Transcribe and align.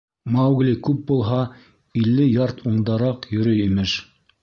Маугли 0.35 0.71
күп 0.87 1.03
булһа 1.11 1.43
илле 2.01 2.27
ярд 2.39 2.67
ундараҡ 2.73 3.33
йөрөй, 3.37 3.65
имеш. 3.71 3.99